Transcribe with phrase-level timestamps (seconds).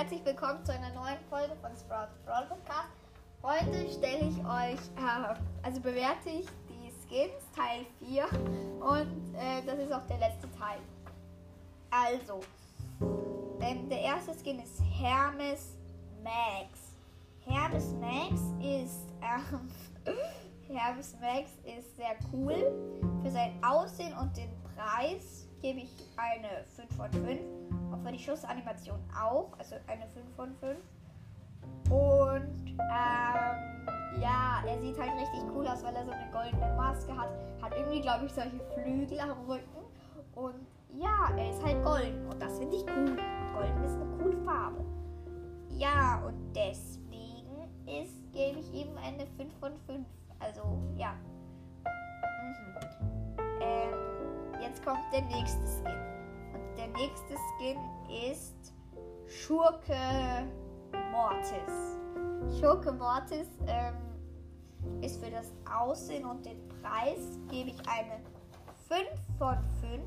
[0.00, 2.88] herzlich willkommen zu einer neuen Folge von Sprout Brawl Podcast.
[3.42, 8.24] Heute stelle ich euch, äh, also bewerte ich die Skins Teil 4
[8.80, 10.78] und äh, das ist auch der letzte Teil.
[11.90, 12.40] Also,
[13.60, 15.76] ähm, der erste Skin ist Hermes
[16.24, 16.94] Max.
[17.44, 19.68] Hermes Max ist, ähm,
[20.66, 22.56] Hermes Max ist sehr cool.
[23.22, 27.59] Für sein Aussehen und den Preis gebe ich eine 5 von 5
[28.00, 30.78] und für die Schussanimation auch, also eine 5 von 5.
[31.90, 37.16] Und ähm, ja, er sieht halt richtig cool aus, weil er so eine goldene Maske
[37.16, 37.28] hat.
[37.60, 39.84] Hat irgendwie, glaube ich, solche Flügel am Rücken.
[40.34, 43.16] Und ja, er ist halt golden und das finde ich cool.
[43.54, 44.84] Golden ist eine coole Farbe.
[45.76, 50.06] Ja, und deswegen ist, gebe ich ihm eine 5 von 5.
[50.38, 50.62] Also,
[50.96, 51.12] ja.
[52.42, 52.66] Mhm.
[53.60, 56.19] Ähm, jetzt kommt der nächste Skin
[56.92, 57.78] nächste Skin
[58.30, 58.72] ist
[59.26, 59.96] Schurke
[61.12, 61.98] Mortis.
[62.58, 63.94] Schurke Mortis ähm,
[65.02, 68.20] ist für das Aussehen und den Preis gebe ich eine
[68.88, 69.06] 5
[69.38, 70.02] von 5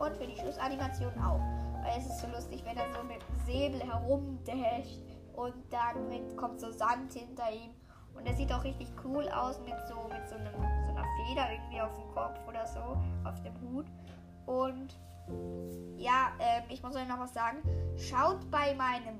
[0.00, 1.40] und für die Schlussanimation auch.
[1.82, 5.02] Weil es ist so lustig, wenn er so mit dem Säbel herumdasht
[5.34, 7.70] und dann mit, kommt so Sand hinter ihm.
[8.14, 11.50] Und er sieht auch richtig cool aus mit so, mit so, einem, so einer Feder
[11.50, 13.86] irgendwie auf dem Kopf oder so, auf dem Hut.
[14.46, 14.94] Und
[15.96, 17.58] ja, ähm, ich muss euch noch was sagen.
[17.96, 19.18] Schaut bei meinem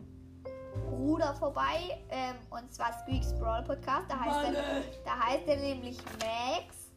[0.90, 4.10] Bruder vorbei, ähm, und zwar Squeaks Brawl Podcast.
[4.10, 6.90] Da heißt, er, da heißt er nämlich Max.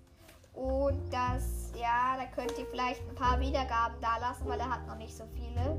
[0.54, 4.88] Und das, ja, da könnt ihr vielleicht ein paar Wiedergaben da lassen, weil er hat
[4.88, 5.78] noch nicht so viele.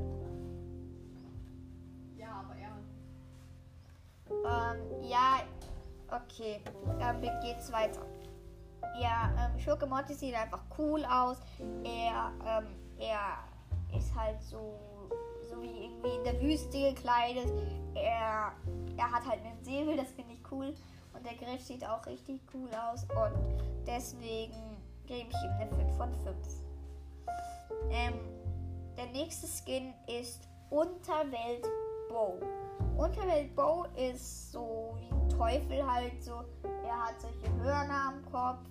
[2.15, 2.77] Ja, aber ja.
[4.29, 5.39] Ähm, ja,
[6.09, 6.61] okay.
[6.99, 8.05] Dann geht's weiter.
[8.99, 11.37] Ja, ähm, Schurke Morty sieht einfach cool aus.
[11.83, 12.67] Er, ähm,
[12.99, 13.37] er
[13.97, 14.79] ist halt so,
[15.49, 17.51] so wie irgendwie in der Wüste gekleidet.
[17.95, 18.53] Er,
[18.97, 20.73] er hat halt einen Säbel, das finde ich cool.
[21.13, 23.03] Und der Griff sieht auch richtig cool aus.
[23.03, 26.35] Und deswegen gebe ich ihm eine 5 von 5.
[27.89, 28.13] Ähm,
[28.97, 31.65] der nächste Skin ist Unterwelt
[32.09, 32.39] Bow.
[32.97, 36.43] Unterwelt Bow ist so wie ein Teufel halt so.
[36.85, 38.67] Er hat solche Hörner am Kopf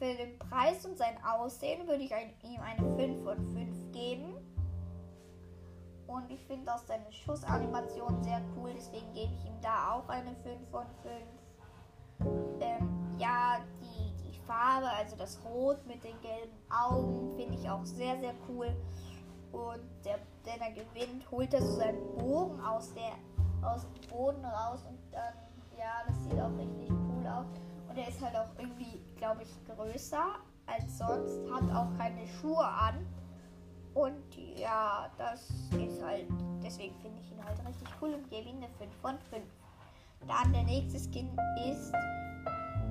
[0.00, 4.34] für den Preis und sein Aussehen würde ich ein, ihm eine 5 von 5 geben.
[6.06, 10.34] Und ich finde auch seine Schussanimation sehr cool, deswegen gebe ich ihm da auch eine
[10.36, 10.86] 5 von
[12.18, 12.60] 5.
[12.60, 17.84] Ähm, ja, die, die Farbe, also das Rot mit den gelben Augen, finde ich auch
[17.84, 18.74] sehr, sehr cool.
[19.52, 24.44] Und der, der er gewinnt, holt er so seinen Bogen aus, der, aus dem Boden
[24.44, 25.34] raus und dann,
[25.78, 27.69] ja, das sieht auch richtig cool aus.
[27.90, 30.36] Und er ist halt auch irgendwie, glaube ich, größer
[30.66, 33.04] als sonst, hat auch keine Schuhe an.
[33.94, 36.28] Und ja, das ist halt,
[36.62, 39.42] deswegen finde ich ihn halt richtig cool und gebe ihm eine 5 von 5.
[40.28, 41.28] Dann der nächste Skin
[41.68, 41.92] ist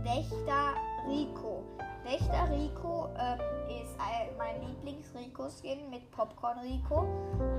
[0.04, 0.74] Wächter
[1.08, 1.64] Rico.
[2.04, 3.40] Wächter Rico ähm,
[3.82, 3.96] ist
[4.38, 7.06] mein Lieblings-Rico-Skin mit Popcorn Rico.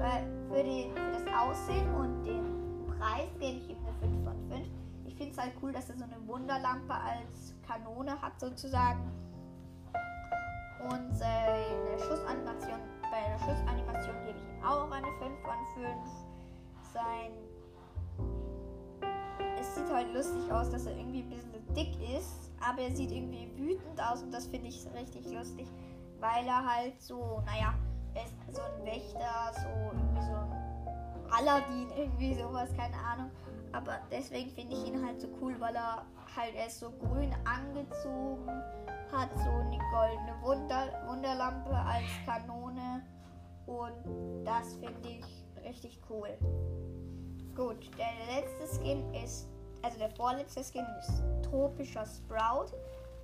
[0.03, 4.51] Äh, für, den, für das Aussehen und den Preis gebe ich ihm eine 5 von
[4.51, 4.69] 5
[5.15, 9.01] finde es halt cool, dass er so eine Wunderlampe als Kanone hat sozusagen.
[10.89, 15.89] Und seine Schussanimation, bei der Schussanimation gebe ich ihm auch eine 5 von 5.
[16.93, 17.33] Sein.
[19.59, 23.11] Es sieht halt lustig aus, dass er irgendwie ein bisschen dick ist, aber er sieht
[23.11, 25.69] irgendwie wütend aus und das finde ich richtig lustig,
[26.19, 27.75] weil er halt so, naja,
[28.15, 30.71] er ist so ein Wächter, so irgendwie so ein
[31.31, 33.31] Aladdin, irgendwie sowas, keine Ahnung.
[33.73, 36.05] Aber deswegen finde ich ihn halt so cool, weil er
[36.37, 38.49] halt er ist so grün angezogen,
[39.13, 43.03] hat so eine goldene Wunder Wunderlampe als Kanone
[43.67, 46.29] und das finde ich richtig cool.
[47.55, 49.49] Gut, der letzte Skin ist,
[49.83, 52.73] also der vorletzte Skin ist tropischer Sprout.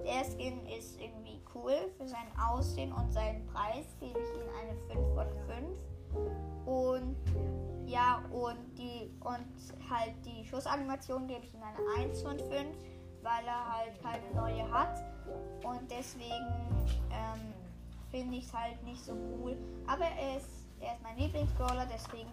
[0.05, 4.77] Der Skin ist irgendwie cool für sein Aussehen und seinen Preis gebe ich ihm eine
[4.93, 6.67] 5 von 5.
[6.67, 7.17] Und
[7.97, 9.47] ja, und die und
[9.89, 12.53] halt die Schussanimation gebe ich ihm eine 1 von 5,
[13.23, 15.03] weil er halt keine neue hat.
[15.65, 16.47] Und deswegen
[17.11, 17.55] ähm,
[18.11, 19.57] finde ich es halt nicht so cool.
[19.87, 22.29] Aber er ist, er ist mein Lieblingsbrawler, deswegen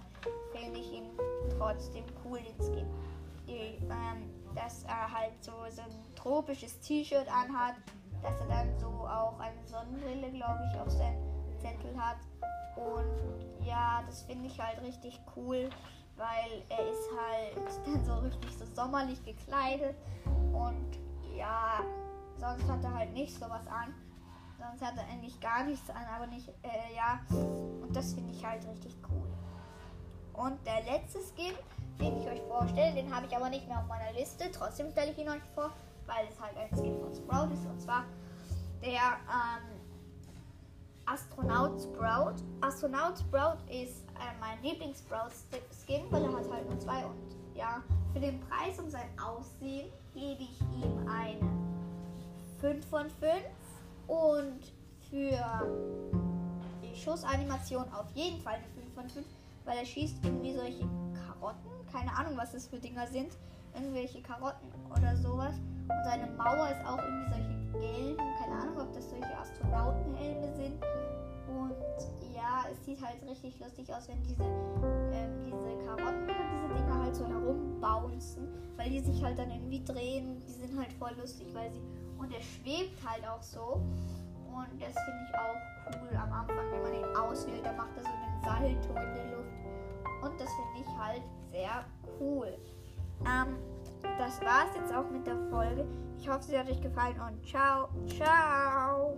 [0.51, 1.09] finde ich ihn
[1.57, 2.87] trotzdem cool, den Skin.
[3.47, 7.75] Die, ähm, dass er halt so, so ein tropisches T-Shirt anhat,
[8.21, 11.32] dass er dann so auch eine Sonnenbrille, glaube ich, auf seinem
[11.63, 12.17] Zettel hat.
[12.75, 15.69] Und ja, das finde ich halt richtig cool,
[16.17, 19.95] weil er ist halt dann so richtig so sommerlich gekleidet
[20.51, 20.97] und
[21.35, 21.79] ja,
[22.37, 23.93] sonst hat er halt nicht sowas an.
[24.59, 27.19] Sonst hat er eigentlich gar nichts an, aber nicht, äh, ja.
[27.29, 29.27] Und das finde ich halt richtig cool.
[30.33, 31.53] Und der letzte Skin,
[31.99, 34.49] den ich euch vorstelle, den habe ich aber nicht mehr auf meiner Liste.
[34.51, 35.71] Trotzdem stelle ich ihn euch vor,
[36.05, 37.65] weil es halt ein Skin von Sprout ist.
[37.65, 38.05] Und zwar
[38.81, 39.82] der ähm,
[41.05, 42.35] Astronaut Sprout.
[42.61, 47.05] Astronaut Sprout ist äh, mein Lieblings-Sprout-Skin, weil er hat halt nur zwei.
[47.05, 47.83] Und ja,
[48.13, 51.39] für den Preis und sein Aussehen gebe ich ihm eine
[52.59, 53.43] 5 von 5.
[54.07, 54.59] Und
[55.09, 55.37] für
[56.81, 59.25] die Schussanimation auf jeden Fall eine 5 von 5,
[59.65, 60.87] weil er schießt irgendwie solche
[61.25, 61.69] Karotten.
[61.91, 63.33] Keine Ahnung, was das für Dinger sind.
[63.75, 65.55] Irgendwelche Karotten oder sowas.
[65.55, 67.52] Und seine Mauer ist auch irgendwie solche
[73.03, 78.47] halt richtig lustig aus, wenn diese, ähm, diese Karotten, diese Dinger halt so herumbouncen,
[78.77, 80.41] weil die sich halt dann irgendwie drehen.
[80.47, 81.81] Die sind halt voll lustig, weil sie.
[82.17, 83.81] Und er schwebt halt auch so.
[84.53, 88.03] Und das finde ich auch cool am Anfang, wenn man ihn auswählt, dann macht er
[88.03, 89.53] so einen Salto in der Luft.
[90.23, 91.21] Und das finde ich halt
[91.51, 91.85] sehr
[92.19, 92.57] cool.
[93.25, 93.57] Ähm,
[94.17, 95.85] das war's jetzt auch mit der Folge.
[96.19, 99.17] Ich hoffe, sie hat euch gefallen und ciao, ciao.